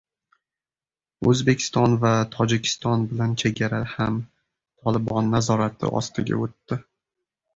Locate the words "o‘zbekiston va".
1.31-2.13